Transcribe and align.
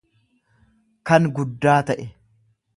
kan 1.11 1.29
guddaa 1.41 1.79
ta'e. 1.91 2.11